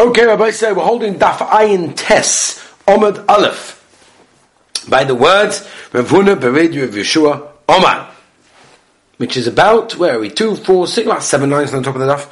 [0.00, 2.58] Okay, Rabbi say we're holding Daf Ayin Tes
[2.88, 3.76] Omad Aleph
[4.88, 8.10] by the words Ravuna Beredu of Yeshua Omar,
[9.18, 10.30] which is about where are we?
[10.30, 12.30] Two, four, six, well, seven lines on the top of the Daf.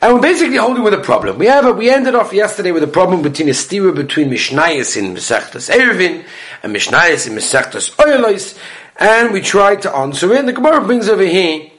[0.00, 1.36] And we're basically holding with a problem.
[1.36, 4.96] We have a, we ended off yesterday with a problem between a stira between Mishnayos
[4.96, 6.24] in Mesechtas Erevin
[6.62, 8.58] and Mishnayos in Mesechtas Oilos,
[8.98, 10.38] and we tried to answer it.
[10.38, 11.72] And the Gemara brings over here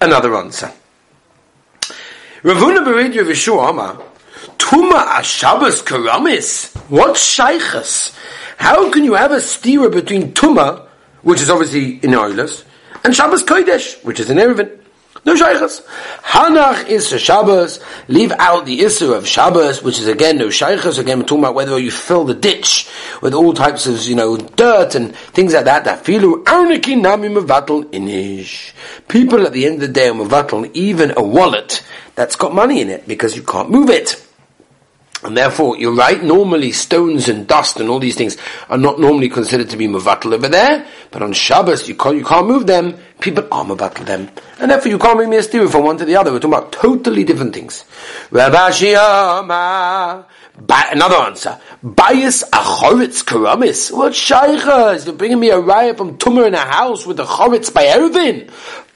[0.00, 0.72] another answer.
[2.42, 4.02] Ravuna Beredu of Yeshua Omar
[4.66, 6.74] Tuma Ashabas Karamis.
[6.90, 8.12] What shaykhs?
[8.58, 10.88] How can you have a stira between Tuma,
[11.22, 12.64] which is obviously in Oilus,
[13.04, 14.76] and Shabbos Kodesh, which is in Erevin?
[15.24, 15.82] No shaykhs.
[16.24, 17.78] Hanach is Shabbos.
[18.08, 20.98] Leave out the issue of Shabbos, which is again no shaykhs.
[20.98, 22.90] Again, we're talking about whether you fill the ditch
[23.22, 25.84] with all types of you know dirt and things like that.
[25.84, 28.72] That filu arniki nami mevatel inish.
[29.06, 31.84] People at the end of the day are mevatel even a wallet
[32.16, 34.25] that's got money in it because you can't move it.
[35.26, 38.36] And therefore, you're right, normally stones and dust and all these things
[38.68, 42.24] are not normally considered to be mavatal over there, but on Shabbos, you can't, you
[42.24, 44.30] can't move them, people are mavatal them.
[44.60, 46.30] And therefore, you can't make me a steer from one to the other.
[46.30, 47.84] We're talking about totally different things.
[48.30, 48.56] Another
[51.16, 51.58] answer.
[51.82, 53.90] Bias achoritz karamis.
[53.90, 55.06] What shaychas?
[55.06, 58.48] You're bringing me a riot from Tumor in a house with a choritz by Ervin.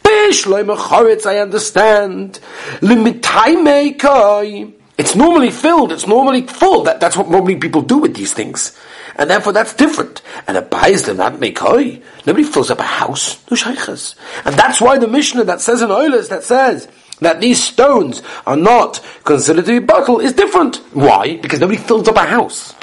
[0.05, 2.39] Bish loim choritz, I understand.
[2.83, 4.75] Limitai meikai.
[5.01, 6.83] It's normally filled, it's normally full.
[6.83, 8.79] That, that's what normally people do with these things.
[9.17, 10.21] And therefore that's different.
[10.47, 12.03] And a buys them not make hoy.
[12.27, 13.41] Nobody fills up a house.
[13.51, 14.15] No shaykhas.
[14.45, 16.87] And that's why the Mishnah that says in Oilers that says
[17.21, 20.77] that these stones are not considered to be buckle is different.
[20.93, 21.39] Why?
[21.39, 22.75] Because nobody fills up a house.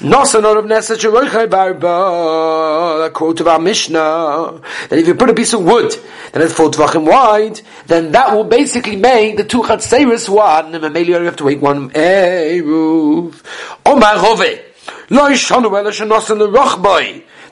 [0.00, 5.52] Nosanor of Nesa Barba, a quote of our Mishnah, that if you put a piece
[5.52, 5.94] of wood
[6.32, 10.94] then is four tvachim wide, then that will basically make the two chatzeris one, and
[10.94, 13.44] maybe you have to wait one eruv.
[13.84, 14.16] Omar.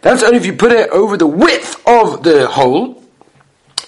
[0.01, 2.98] That's only if you put it over the width of the hole,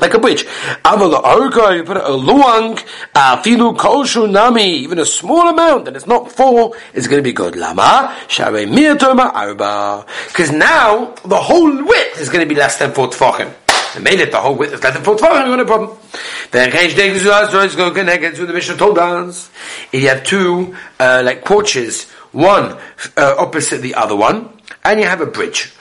[0.00, 0.44] like a bridge.
[0.84, 2.76] Avala arka, you put a luang,
[3.14, 7.32] filu koshu nami, even a small amount, and it's not full, it's going to be
[7.32, 7.56] good.
[7.56, 10.06] Lama, share arba.
[10.28, 13.52] Because now, the whole width is going to be less than four tfachim.
[13.94, 15.98] They made it the whole width is less than four tfachim, no problem.
[16.50, 19.50] Then Reish Degzuz is going to connect to the Mishnah told us.
[19.92, 22.76] You have two, uh, like porches, one
[23.16, 24.48] uh, opposite the other one,
[24.84, 25.72] and you have a bridge.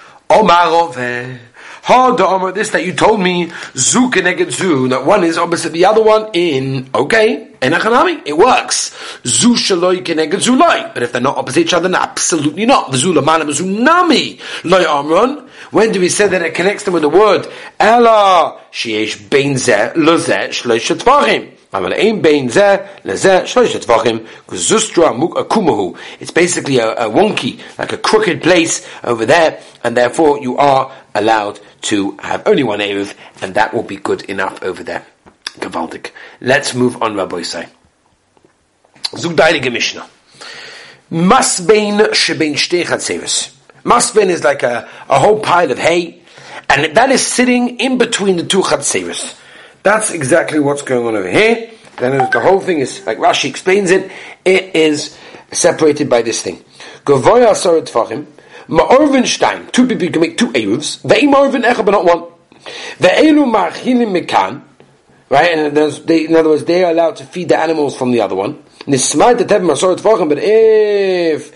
[1.84, 5.86] Ha the this that you told me, zu keneged zu, that one is opposite the
[5.86, 8.96] other one in, okay, in Achanami, it works.
[9.26, 10.92] Zu shaloi keneged zu loy.
[10.94, 12.92] But if they're not opposite each other, absolutely not.
[12.92, 15.48] The zu lamanam zu nami loy amron.
[15.72, 17.48] When do we say that it connects them with the word?
[17.80, 21.56] Ella sheesh bein zeh lozeh shloish tvachim.
[21.72, 21.92] It's
[26.32, 31.60] basically a, a wonky, like a crooked place over there, and therefore you are allowed
[31.82, 35.06] to have only one Eruv, and that will be good enough over there.
[35.60, 36.12] Gavaldik.
[36.42, 37.68] Let's move on, Rabbi Say.
[39.16, 40.08] Zug Mishnah.
[41.12, 42.86] Masbein shebein shtei.
[43.84, 46.22] Masbein is like a, a whole pile of hay,
[46.70, 49.36] and that is sitting in between the two chatzeres.
[49.84, 51.72] That's exactly what's going on over here.
[51.98, 54.12] Then the whole thing is, like Rashi explains it,
[54.46, 55.18] it is
[55.52, 56.64] separated by this thing.
[57.06, 58.28] Govoya asarat tfachim,
[58.70, 62.24] ma'orvin stein, two people can make two eruvs, ve'im orvin echa, but not one.
[63.00, 64.62] Ve'elu marchilim mekan,
[65.30, 68.22] right, and they, in other words, they are allowed to feed the animals from the
[68.22, 68.64] other one.
[68.86, 71.52] Nismai tetevim asarat tfachim, but if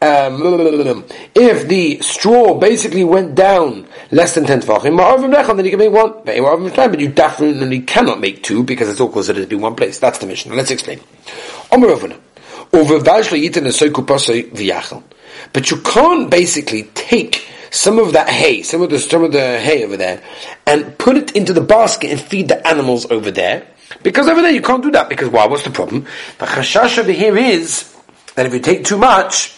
[0.00, 5.90] um, if the straw basically went down less than 10 tvachim, then you can make
[5.90, 9.98] one, but you definitely cannot make two because it's all considered to be one place.
[9.98, 10.54] That's the mission.
[10.54, 11.00] Let's explain.
[15.52, 19.58] But you can't basically take some of that hay, some of the some of the
[19.60, 20.22] hay over there,
[20.66, 23.66] and put it into the basket and feed the animals over there.
[24.02, 25.08] Because over there you can't do that.
[25.08, 25.46] Because why?
[25.46, 26.06] What's the problem?
[26.38, 27.94] The chashash over here is
[28.34, 29.54] that if you take too much,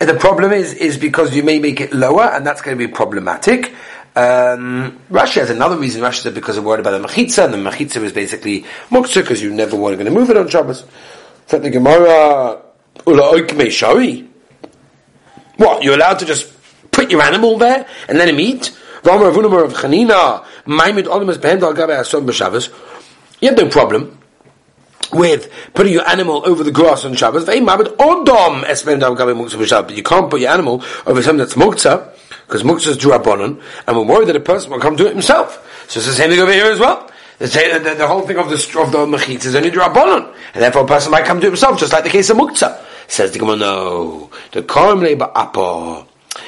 [0.00, 2.86] and the problem is, is because you may make it lower, and that's going to
[2.86, 3.74] be problematic.
[4.14, 6.02] Um, Rashi has another reason.
[6.02, 9.42] Rashi said because of worried about the mechitza, and the mechitza is basically muktzah because
[9.42, 10.84] you never going to move it on Shabbos.
[11.46, 12.62] So the Gemara,
[13.70, 14.28] shari.
[15.56, 16.52] What you're allowed to just
[16.90, 18.76] put your animal there and let him eat?
[19.04, 19.20] You have
[23.58, 24.18] no problem
[25.12, 27.44] with putting your animal over the grass on Shabbos.
[27.44, 27.66] But you
[30.02, 32.12] can't put your animal over something that's muktzah,
[32.46, 35.62] because muktzah is drabonon, and we're worried that a person will come to it himself.
[35.88, 37.10] So it's the same thing over here as well.
[37.38, 40.82] The, the, the whole thing of the of the mechitza is only drabanon, and therefore
[40.82, 42.82] a person might come to it himself, just like the case of muktzah.
[43.08, 46.06] Says the Gemara, no, the korm leba apo.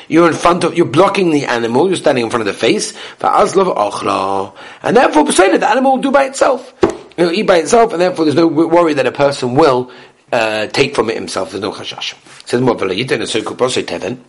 [0.08, 2.92] You're in front of, you're blocking the animal, you're standing in front of the face,
[3.20, 6.74] and therefore, the animal will do by itself.
[7.16, 9.90] It'll eat by itself, and therefore there's no worry that a person will
[10.32, 11.50] uh, take from it himself.
[11.50, 12.14] There's no chashash.
[12.46, 14.20] Says more, and a Sukositevan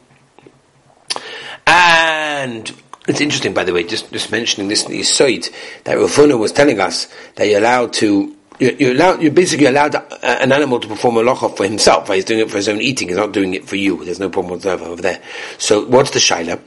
[1.67, 2.73] And
[3.07, 5.51] it's interesting, by the way, just, just mentioning this in the Yisoid,
[5.83, 9.95] that Rafuna was telling us that you're allowed to you're, you're, allowed, you're basically allowed
[10.23, 12.09] an animal to perform a locha for himself.
[12.09, 12.15] Right?
[12.15, 13.07] He's doing it for his own eating.
[13.07, 14.03] He's not doing it for you.
[14.03, 15.21] There's no problem whatsoever over there.
[15.57, 16.59] So what's the shaila?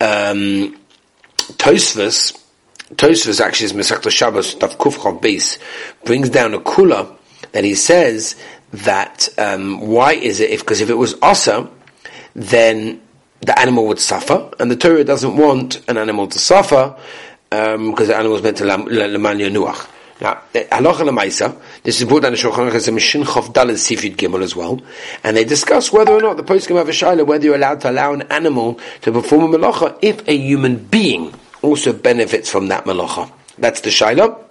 [0.00, 0.76] Um,
[1.36, 2.36] Tosfos,
[2.94, 5.58] Tosfos actually is Masechta Shabbos Tav Kufchav base
[6.04, 7.16] brings down a kula
[7.52, 8.36] that he says
[8.72, 11.70] that um, why is it if because if it was asa,
[12.34, 13.00] then
[13.40, 16.96] the animal would suffer, and the Torah doesn't want an animal to suffer
[17.50, 19.88] because um, the animal is meant to leman nuach.
[20.18, 24.16] Now, halacha lemaisa, this is brought down in Shulchan Aruch a Mishin Chof Daled Sifid
[24.16, 24.80] Gimel as well,
[25.22, 27.90] and they discuss whether or not the post have a shaila whether you're allowed to
[27.90, 32.84] allow an animal to perform a malacha if a human being also benefits from that
[32.84, 33.30] malacha.
[33.58, 34.45] That's the shaila.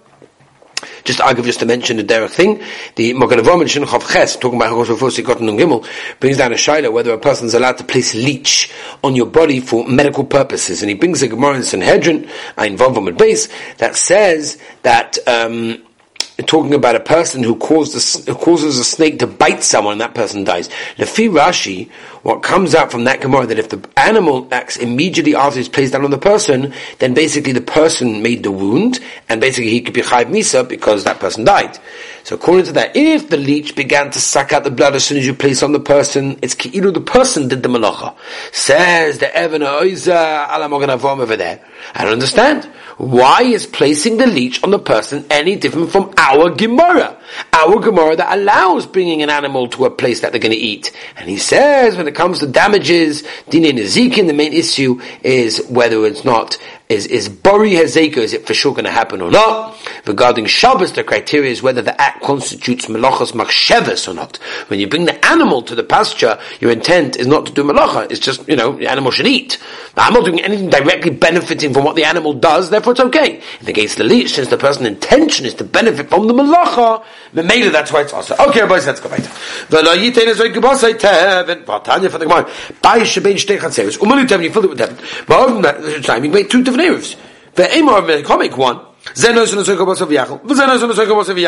[1.06, 2.62] Just argue just to mention the derech thing,
[2.96, 5.88] the Mogan Avom and Shinchav Ches, talking about Hagos before Sikot and Gimel,
[6.20, 8.72] brings down a shaila whether a person is allowed to place leech
[9.04, 10.82] on your body for medical purposes.
[10.82, 13.48] And he brings a Gemara in Sanhedrin, him at base,
[13.78, 15.85] that says that, um,
[16.44, 20.14] talking about a person who causes, who causes a snake to bite someone and that
[20.14, 20.68] person dies.
[20.98, 21.90] Lefi Rashi,
[22.24, 25.94] what comes out from that Gemara that if the animal acts immediately after it's placed
[25.94, 29.00] down on the person, then basically the person made the wound,
[29.30, 31.78] and basically he could be chayv misa because that person died.
[32.24, 35.20] So according to that, if the leech began to suck out the blood as soon
[35.20, 38.16] as you place on the person, it's ki'ilu the person did the malacha.
[38.52, 41.64] Says the Evan Oiza Alam over there.
[41.94, 42.68] I don't understand.
[42.98, 47.20] Why is placing the leech on the person any different from our Gemara?
[47.52, 50.94] Our Gemara that allows bringing an animal to a place that they're going to eat.
[51.18, 56.06] And he says when it comes to damages, Dinin Ezekiel, the main issue is whether
[56.06, 56.58] it's not
[56.88, 59.76] is is bori hazeka, is it for sure going to happen or not?
[60.08, 64.38] Regarding Shabbos, the criteria is whether the act constitutes melachas machsheves or not.
[64.68, 68.12] When you bring the animal to the pasture, your intent is not to do melacha,
[68.12, 69.58] it's just, you know, the animal should eat.
[69.98, 73.42] Now, I'm not doing anything directly benefiting from what the animal does, therefore it's okay.
[73.60, 76.34] In the case of the leech, since the person's intention is to benefit from the
[76.34, 77.04] melacha,
[77.34, 78.36] the mela, that's why it's also.
[78.48, 79.22] Okay, boys, let's go back.
[79.22, 82.50] V'lo yitain is oikubosai teven, v'atanya for the Gemara,
[82.82, 84.66] bai shebein shtei chatzeres, umelu teven, you fill
[89.18, 89.56] it erevs.
[89.56, 91.48] Ve'emor, can't make.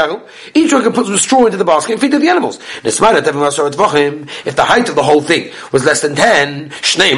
[0.55, 2.59] Each one can put some straw into the basket and feed to the animals.
[2.83, 7.17] If the height of the whole thing was less than 10, so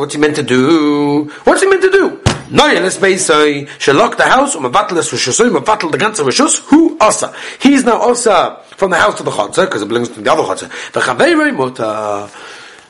[0.00, 1.30] what's he meant to do?
[1.44, 2.20] What's he meant to do?
[2.50, 6.60] Neue les beisoi, lock the house, um vatel es rishusoi, um vatel the ganze rishus,
[6.64, 7.32] who asa.
[7.60, 10.42] He's now asa from the house to the chotzer, because it belongs to the other
[10.42, 10.68] chotzer.
[10.90, 12.28] V'chaveiroi muta.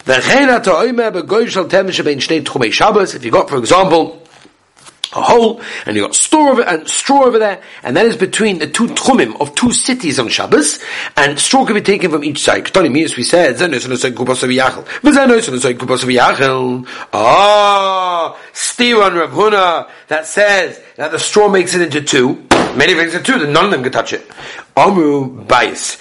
[0.06, 4.22] V'chein ata oime begoy shal bein shnei tchumei Shabbos, if you got, for example,
[5.12, 8.58] a hole, and you got store over and straw over there, and that is between
[8.58, 10.80] the two tchumim of two cities on Shabbos,
[11.16, 12.64] and straw can be taken from each side.
[12.64, 13.60] Ktoni means we said,
[17.12, 22.46] Ah, steer Rav Huna that says that the straw makes it into two.
[22.76, 24.30] Many things into two, then none of them can touch it.
[24.76, 25.98] Amru Bais.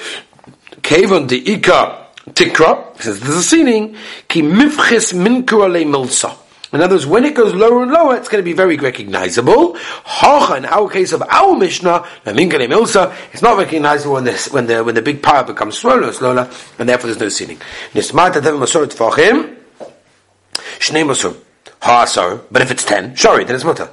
[0.82, 3.96] Kevon de Ika Tikra, says there's a seating,
[4.28, 6.36] ki mifchis minkur milsa.
[6.72, 9.74] In other words, when it goes lower and lower, it's going to be very recognizable.
[9.74, 14.94] Hocha, in our case of our Mishnah, it's not recognizable when, this, when, the, when
[14.94, 16.48] the big power becomes smaller and smaller,
[16.78, 17.60] and therefore there's no sinning.
[22.52, 23.90] But if it's ten, sorry, then it's mutter.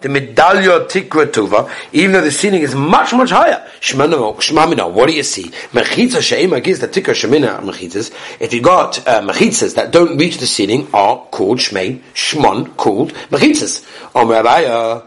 [0.00, 3.66] The the medallia tikra tuva, even though the ceiling is much, much higher.
[3.80, 5.50] Shmamina, what do you see?
[5.72, 8.12] Mechitza she'ema gives the tikra shemina mechitzas.
[8.40, 13.12] If you got uh, mechitzas that don't reach the ceiling, are called shmei, shmon, called
[13.30, 13.84] mechitzas.
[14.14, 15.02] Om Rabbi,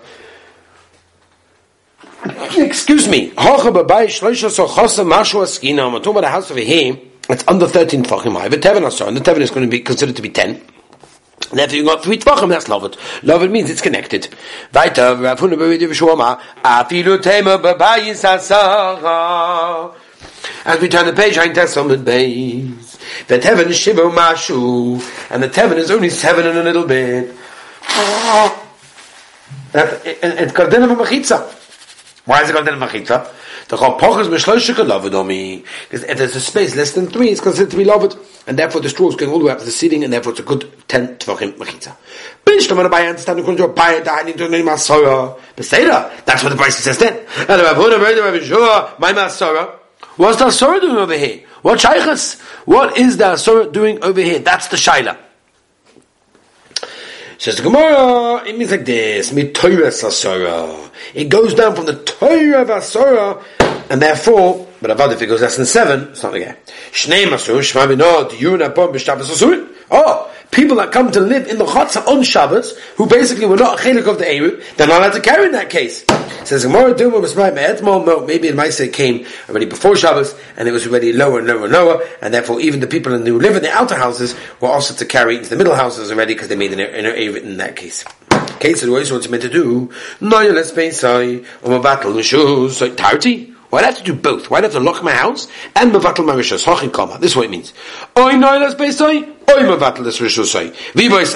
[2.58, 6.60] excuse me, Hocha babai shloisha so chosa mashu askina, I'm talking about a house over
[6.60, 9.72] here, it's under 13 tfachim high, but Tevin Asar, and the Tevin is going to
[9.72, 10.62] be considered to be 10.
[11.52, 12.50] Therefore, you got three tvachim.
[12.50, 12.98] That's loved.
[13.24, 14.28] Loved means it's connected.
[14.74, 17.60] Weiter, Rav afilu tema.
[20.64, 22.98] As we turn the page, I Ein Testament base.
[23.28, 27.36] The Tevin is Shiva Mashu, and the Tevin is only seven and a little bit.
[29.74, 31.42] It's called Dinah Machitza.
[32.26, 33.28] Why is it called Dinah Machitza?
[33.72, 35.64] The Lovadomi.
[35.90, 38.18] Because if there's a space less than three, it's considered to be loved.
[38.46, 40.34] And therefore the straw is going all the way up to the ceiling, and therefore
[40.34, 41.96] it's a good 10 Tvachim Mechitza.
[42.46, 45.40] Understand according to to Masora.
[46.26, 47.26] That's what the Bryce says then.
[47.38, 49.78] And the Rabbi Shua, my Masora.
[50.18, 51.44] What's the Asura doing over here?
[51.62, 52.42] What Shaykhas?
[52.66, 54.40] What is the Asura doing over here?
[54.40, 55.18] That's the Shaila.
[57.42, 60.92] Says the Gemara, it means like this, mitoras asara.
[61.16, 63.44] It goes down from the Torah of asara,
[63.90, 66.56] and therefore, but avad if it goes less than seven, it's not again.
[66.92, 69.68] Shnei masur, shma binod, yuna pom b'shabbos asur.
[69.90, 73.80] Oh, people that come to live in the Chatzah on Shabbos, who basically were not
[73.80, 76.06] a chelik of the Eruv, they're not allowed to carry in that case.
[76.44, 80.86] Says Gemara Duma was no, maybe say it came already before Shabbos, and it was
[80.86, 83.72] already lower and lower and lower, and therefore even the people who live in the
[83.72, 86.80] outer houses were also to carry into the middle houses already because they made an
[86.80, 88.04] Eruv in that case.
[88.60, 89.92] Case that always what's meant to do.
[90.20, 93.52] No, let's pay say, um a battle, so tarty.
[93.72, 94.50] Why'd I have to do both?
[94.50, 96.66] Why'd I have to lock my house and mevatel my rishos?
[96.66, 97.18] Hochin kama.
[97.20, 97.74] This is what it means.
[98.18, 99.41] Oy noilas beisai,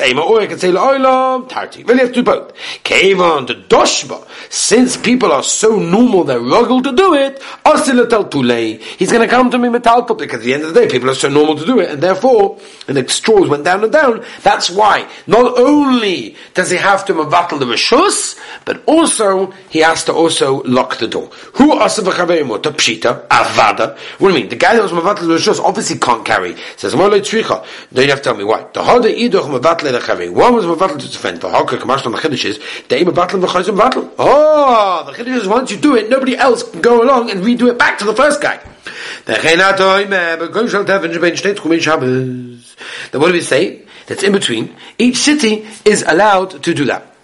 [0.01, 1.83] Ema, or I can say tarti.
[1.83, 2.53] Really have to do both.
[2.83, 4.27] The doshba.
[4.49, 7.41] Since people are so normal, they're rugged to do it.
[7.65, 8.81] Osilatel tulei.
[8.81, 11.09] He's going to come to me metal because at the end of the day, people
[11.09, 14.23] are so normal to do it, and therefore, and the straws went down and down.
[14.43, 20.03] That's why not only does he have to mevatel the rishos, but also he has
[20.05, 21.29] to also lock the door.
[21.53, 23.97] Who asav the pshita, avada.
[24.19, 24.49] What do you mean?
[24.49, 26.55] The guy that was mavatle l'shus obviously can't carry.
[26.77, 27.65] Says Molay tzricha.
[28.05, 28.61] You have to tell me why.
[28.71, 30.31] The hoda idoch mavatle l'chavei.
[30.31, 31.41] One was mavatle to defend.
[31.41, 34.11] The kamash on the chiddush is they mavatle v'chayzim mavatle.
[34.19, 37.67] Oh, the chiddush is once you do it, nobody else can go along and redo
[37.67, 38.59] it back to the first guy.
[39.25, 39.41] Then
[43.21, 43.81] what do we say?
[44.05, 44.75] That's in between.
[44.99, 47.14] Each city is allowed to do that.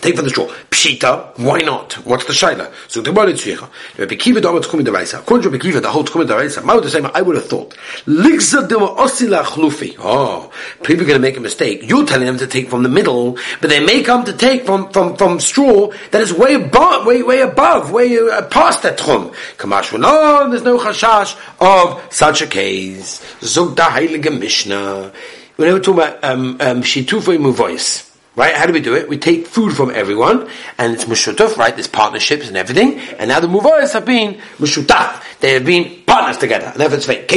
[0.00, 0.46] Take from the straw.
[0.70, 1.92] Pshita, why not?
[2.06, 2.72] What's the shaila?
[2.88, 3.68] So the Gemara tzricha.
[3.98, 5.18] Rabbi Kiva damat tchumin deraisa.
[5.18, 6.64] According to Rabbi Kiva, the whole tchumin deraisa.
[6.64, 7.06] Mao same.
[7.12, 7.76] I would have thought.
[8.06, 9.96] Ligza dima osila chlufi.
[9.98, 10.50] Oh,
[10.82, 11.80] people are going to make a mistake.
[11.82, 14.90] You're telling them to take from the middle, but they may come to take from
[14.90, 19.34] from from straw that is way above, way way above, way uh, past that tchum.
[19.58, 23.20] Kamash no, there's no chashash of such a case.
[23.42, 25.12] Zog da heilige Mishnah.
[25.56, 28.09] When we talk about um, um, shitufay muvois.
[28.40, 28.54] Right?
[28.54, 29.06] How do we do it?
[29.06, 31.74] We take food from everyone, and it's mushutaf, right?
[31.74, 35.22] There's partnerships and everything, and now the muvayas have been mushutaf.
[35.40, 36.72] They have been partners together.
[36.74, 37.30] And it's fake.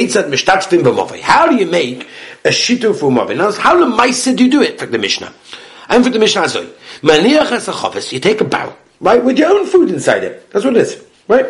[1.22, 2.07] How do you make
[2.45, 3.36] a shituf umavai?
[3.36, 4.79] Now, how the do you do it?
[4.79, 5.33] For the Mishnah.
[5.89, 6.72] And for the Mishnah Azoi.
[7.01, 7.74] Maniach as a
[8.15, 9.22] you take a barrel, right?
[9.22, 10.50] With your own food inside it.
[10.51, 11.48] That's what it is, right?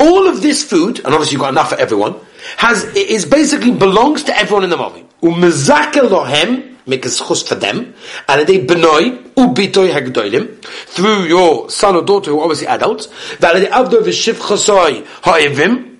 [0.00, 2.16] All of this food, and obviously you've got enough for everyone,
[2.56, 5.05] has is basically belongs to everyone in the Mavi.
[5.22, 7.94] Umezakel lohem, make a schus for them,
[8.28, 13.08] and they benoi ubitoy hagdoilim through your son or daughter who are obviously adults.
[13.38, 15.96] Valade avdo v'shiv chasoi ha'evim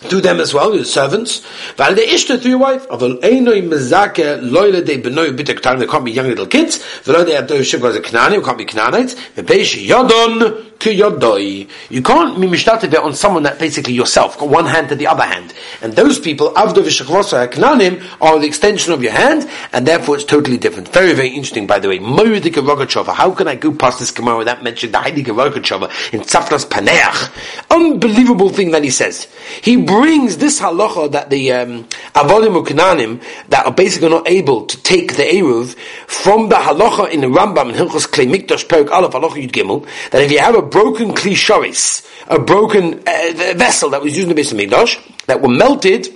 [0.00, 1.40] to them as well, your servants.
[1.74, 2.86] Valide ishta through your wife.
[2.88, 5.80] Aval einoi mezake loyle de benoi bitek time.
[5.80, 6.78] They can't be young little kids.
[7.02, 8.44] Velo de avdo shiv a knani.
[8.44, 9.16] Can't be knanites.
[9.34, 14.94] Vepeish yodon you can't be mishtatev on someone that basically yourself, got one hand to
[14.94, 15.52] the other hand.
[15.82, 20.24] And those people, avdo v'shechvosa knanim, are the extension of your hand, and therefore it's
[20.24, 20.88] totally different.
[20.88, 21.98] Very, very interesting, by the way.
[21.98, 23.12] Moedike Rogatchover.
[23.12, 27.30] How can I go past this Gemara without mentioning the Heidike Rogatchover in Tzafnas Paneach?
[27.70, 29.26] Unbelievable thing that he says.
[29.62, 35.16] He brings this halacha that the um, avodim that are basically not able to take
[35.16, 35.74] the eruv
[36.06, 39.86] from the halacha in the Rambam in Hilchos Klei Mikdash Perik Aleph halacha Yud Gimel
[40.10, 44.34] that if you have a broken klisharis, a broken uh, vessel that was used in
[44.34, 46.08] the Beis Hamikdash that were melted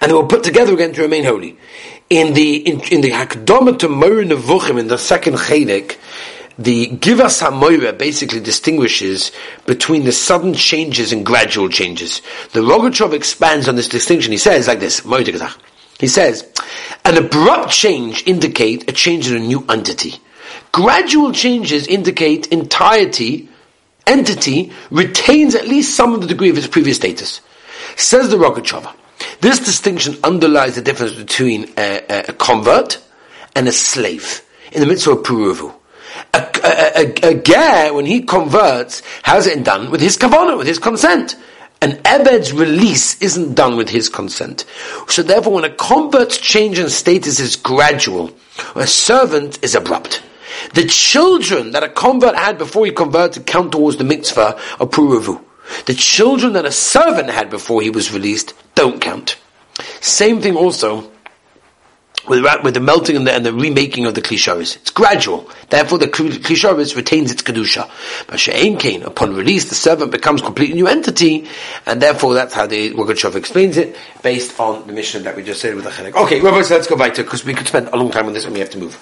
[0.00, 1.56] and they were put together again to remain holy.
[2.08, 5.96] In the in, in the Hakdama to Moir Nevuchim in the second Chelik,
[6.58, 9.32] the Givas HaMoira basically distinguishes
[9.66, 12.20] between the sudden changes and gradual changes.
[12.52, 14.32] The Rogatchov expands on this distinction.
[14.32, 15.00] He says like this,
[15.98, 16.50] he says,
[17.04, 20.14] an abrupt change indicate a change in a new entity.
[20.72, 23.48] Gradual changes indicate entirety,
[24.06, 27.40] entity retains at least some of the degree of its previous status.
[27.96, 28.94] Says the Rogatchover.
[29.40, 33.02] This distinction underlies the difference between a, a, convert
[33.54, 35.74] and a slave in the midst of Puruvu.
[36.34, 39.90] A, a, a, guy, when he converts, has it done?
[39.90, 41.36] With his kavanah, with his consent.
[41.82, 44.66] An Ebed's release isn't done with his consent.
[45.08, 48.30] So therefore, when a convert's change in status is gradual,
[48.74, 50.22] a servant is abrupt.
[50.74, 55.42] The children that a convert had before he converted count towards the mitzvah of Puravu.
[55.86, 59.38] The children that a servant had before he was released don't count.
[60.00, 61.09] Same thing also
[62.28, 64.76] with, with the melting and the, and the remaking of the klisharis.
[64.76, 65.50] It's gradual.
[65.68, 67.90] Therefore, the klisharis retains its kedusha.
[68.26, 71.48] But she'ain kain, upon release, the servant becomes completely new entity,
[71.86, 75.60] and therefore that's how the Rogatchover explains it, based on the mission that we just
[75.60, 76.14] said with the chenek.
[76.14, 78.32] Okay, Rabbi, so let's go back to because we could spend a long time on
[78.32, 78.98] this and we have to move.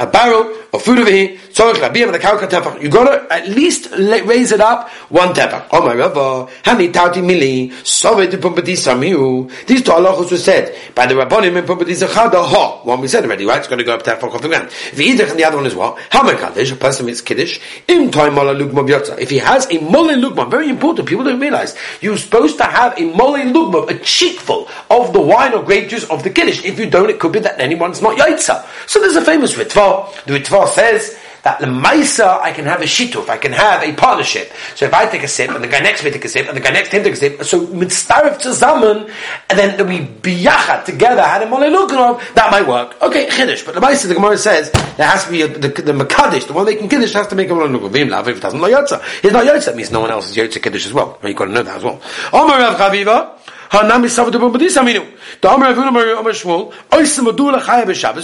[0.00, 2.80] A barrel of food over here, Tzorich Labiyam and the Kauka Tefach.
[2.82, 5.66] You gotta at least raise it up one tefach.
[5.70, 9.50] Oh my Rava, Hani Tauti Mili, Sove de Pumpati Samiu.
[9.66, 12.82] These two halachos were said by the Rabbonim in Pumpati Zachada Ha.
[12.84, 13.58] One we said already, right?
[13.58, 14.70] It's gonna go up tefach off the ground.
[14.92, 15.98] And the other one is what?
[16.10, 19.18] Hamakadesh, a person makes Kiddush, Im Toy Mola Lugma Byotza.
[19.18, 22.98] If he has a Mola Lugma, very important, people don't realize, you're supposed to have
[22.98, 26.64] a Mola Lugma, a cheekful of the wine or grape juice of the Kiddush.
[26.64, 28.66] If you don't, it could be that anyone's not Yaitza.
[28.88, 30.24] So there's a famous Ritva.
[30.24, 33.92] The Ritva says that the Maisa, I can have a shituf, I can have a
[33.92, 34.52] partnership.
[34.74, 36.46] So if I take a sip, and the guy next to me take a sip,
[36.46, 39.12] and the guy next to him take a sip, so mitzarif zusammen,
[39.50, 43.00] and then we biyachat together, had a molelukanov, that might work.
[43.02, 43.64] Okay, chiddush.
[43.66, 46.52] But the Maisa, the Gemara says, there has to be a, the, the Makadish, the
[46.52, 47.90] one can kiddush has to make a molelukanov.
[47.90, 49.02] Vim if it doesn't yotza.
[49.20, 51.18] He's not yotza, that means no one else is yotza kiddush as well.
[51.24, 52.00] You've got to know that as well.
[52.32, 53.38] Omer Rav Chaviva,
[53.70, 55.02] Hanami Savadu Bumpadis Aminu.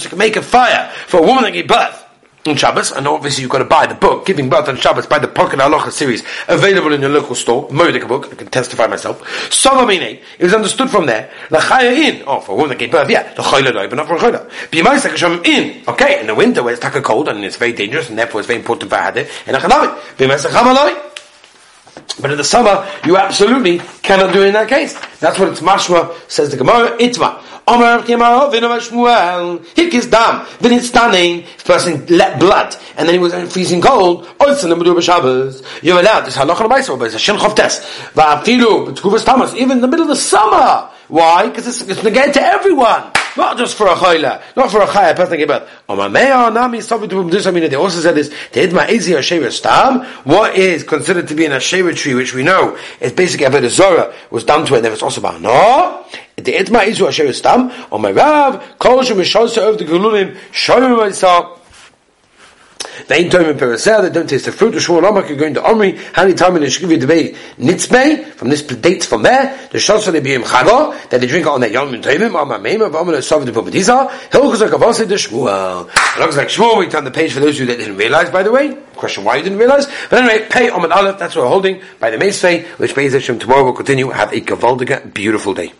[0.03, 1.98] You can make a fire for a woman that gave birth
[2.45, 5.19] on Shabbos, and obviously you've got to buy the book, Giving Birth on Shabbos, by
[5.19, 9.21] the Pocket Halacha series, available in your local store, Moedik book, I can testify myself.
[9.49, 12.91] Sovamine, it was understood from there, the Chaya in, oh, for a woman that gave
[12.91, 14.49] birth, yeah, the Chayla do, but not for a Chayla.
[14.69, 18.09] B'yimayis HaKasham in, okay, in the winter where it's taka cold, and it's very dangerous,
[18.09, 19.99] and therefore it's very important for Hadeh, and Achanavit.
[20.17, 21.09] B'yimayis HaChamaloi,
[22.21, 24.93] but in the summer, you absolutely cannot do it in that case.
[25.19, 27.43] That's what it's mashma, says the Gemara, itma.
[27.69, 28.51] Omer Kimaro,
[30.09, 34.27] Dam, Vinit Staning, if person let blood, and then he was freezing cold,
[34.69, 34.75] the
[35.83, 36.25] you're allowed,
[39.55, 40.89] even in the middle of the summer.
[41.09, 41.49] Why?
[41.49, 43.11] Because it's, it's negated to everyone.
[43.35, 45.69] Not just for a chayla, not for a chaya, person give birth.
[45.87, 48.31] They also said this,
[50.23, 53.63] what is considered to be an Asherah tree, which we know is basically a bit
[53.63, 56.05] of Zora, was done to it, and there was also about no.
[56.35, 61.58] The itma izu asher stam, or my rav, kol shem of the gelulim, shoyim myself,
[63.07, 64.71] they ain't talking perasel, they don't taste the fruit.
[64.71, 65.97] The shmuel are going to Omri.
[66.13, 69.57] How many times in the shkivi debate nitzbei from this dates from there.
[69.71, 72.39] The shots for be biyim chago that they drink on their yom tovim.
[72.41, 74.09] Amar meima v'amar sov the pupadiza.
[74.29, 75.89] Hilchus akavase the shmuel.
[76.15, 76.79] It looks like shmuel.
[76.79, 78.29] We turn the page for those of you that didn't realize.
[78.29, 79.87] By the way, question why you didn't realize.
[80.09, 81.19] But anyway, pay Amad Aleph.
[81.19, 84.09] That's what we're holding by the Meisvei, which Beis Hashem tomorrow we'll continue.
[84.09, 85.73] Have a gavaldiga, beautiful day.